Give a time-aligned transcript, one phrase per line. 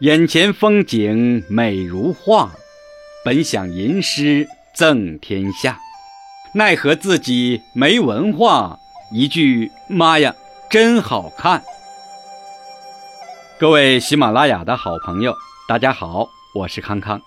[0.00, 2.52] 眼前风景美如画，
[3.24, 5.76] 本想吟诗赠天下，
[6.54, 8.78] 奈何自己没文化，
[9.12, 10.32] 一句妈呀，
[10.70, 11.64] 真好看！
[13.58, 15.34] 各位喜马拉雅的好朋友，
[15.68, 17.20] 大家好，我是康康。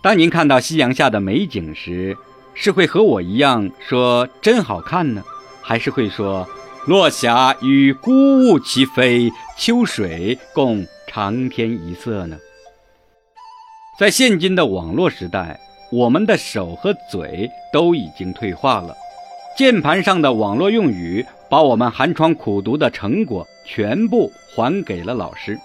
[0.00, 2.16] 当您看到夕阳下的美景时，
[2.54, 5.24] 是会和我一样说真好看呢，
[5.60, 6.48] 还是会说
[6.86, 8.12] 落霞与孤
[8.44, 9.28] 鹜齐飞，
[9.58, 10.86] 秋水共？
[11.18, 12.38] 长天一色呢？
[13.98, 15.58] 在现今的网络时代，
[15.90, 18.96] 我们的手和嘴都已经退化了。
[19.56, 25.58] 键盘上的网络用语，把我们寒窗苦读的成果全部还给了老师。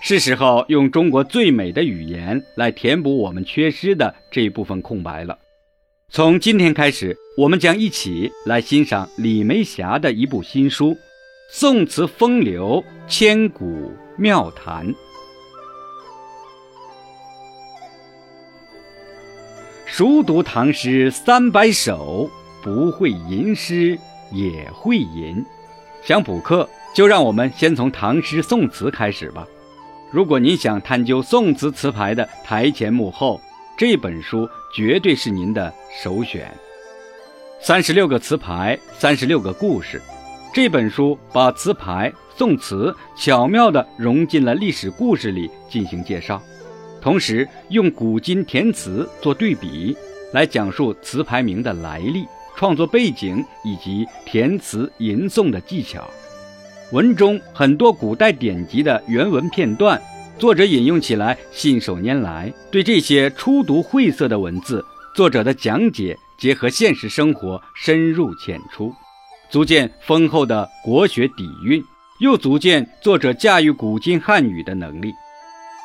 [0.00, 5.38] 是时候用中国最美的语言来填补我们缺失的这一部分空白了。
[6.08, 10.92] 从今天开始，我们将一起来欣赏李梅霞的一部新书
[11.48, 13.64] 《宋词风流千古》。
[14.16, 14.94] 妙谈，
[19.86, 22.30] 熟读唐诗三百首，
[22.62, 23.98] 不会吟诗
[24.30, 25.44] 也会吟。
[26.04, 29.46] 想补课，就让我们先从唐诗宋词开始吧。
[30.10, 33.40] 如果您想探究宋词词牌的台前幕后，
[33.76, 36.52] 这本书绝对是您的首选。
[37.60, 40.00] 三十六个词牌，三十六个故事。
[40.54, 42.12] 这本书把词牌。
[42.34, 46.42] 宋词巧妙地融进了历史故事里进行介绍，
[47.00, 49.96] 同时用古今填词做对比，
[50.32, 56.10] 来讲述词牌名的来历、创作背景以及填词吟诵的技巧。
[56.90, 60.00] 文中很多古代典籍的原文片段，
[60.38, 62.52] 作者引用起来信手拈来。
[62.72, 68.92] 对这些初读晦涩的文字，作者的讲解结合现实生活，深入浅出，
[69.52, 71.84] 足见丰厚的国学底蕴。
[72.20, 75.12] 又足见作者驾驭古今汉语的能力，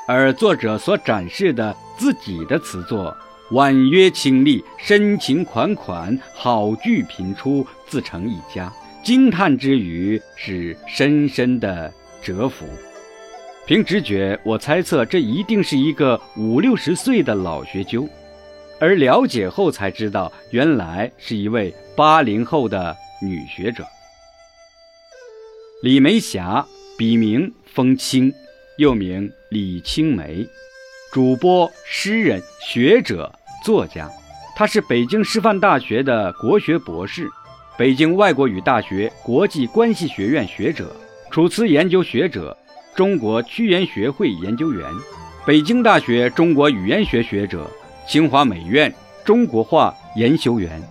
[0.08, 3.16] 而作者所展示的自己的词作，
[3.52, 8.72] 婉约清丽，深情款款，好句频出，自成一家。
[9.04, 11.92] 惊叹之余，是深深的
[12.22, 12.66] 折服。
[13.66, 18.08] 凭直觉，我猜测这一定是一个五六十岁的老学究，
[18.80, 23.86] 而了解后才知道，原来是一位八零后的女学者。
[25.82, 26.66] 李梅霞，
[26.98, 28.34] 笔名风清，
[28.78, 30.48] 又名李青梅，
[31.12, 33.32] 主播、诗人、学者、
[33.64, 34.10] 作家。
[34.56, 37.30] 她是北京师范大学的国学博士，
[37.78, 40.96] 北京外国语大学国际关系学院学者，
[41.30, 42.58] 楚辞研究学者，
[42.96, 44.92] 中国屈原学会研究员，
[45.46, 47.70] 北京大学中国语言学学者，
[48.08, 48.92] 清华美院
[49.24, 50.82] 中国画研修员。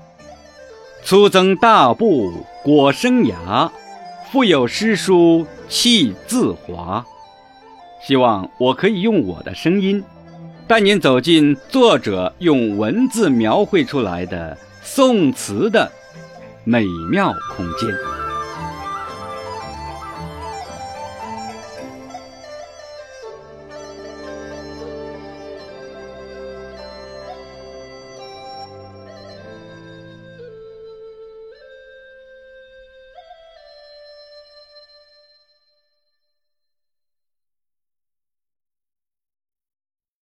[1.06, 3.70] 粗增大布裹生涯。
[4.32, 7.06] 腹有诗书气自华，
[8.04, 10.02] 希望我可以用我的声音，
[10.66, 15.88] 带您走进作者用文字描绘出来的宋词的
[16.64, 18.25] 美妙空间。